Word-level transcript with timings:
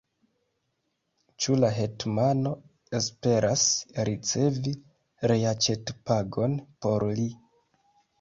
Ĉu 1.43 1.57
la 1.63 1.67
hetmano 1.73 2.53
esperas 2.99 3.65
ricevi 4.09 4.73
reaĉetpagon 5.33 6.57
por 6.87 7.07
li? 7.21 7.29